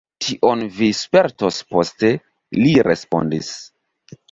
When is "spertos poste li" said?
0.99-2.75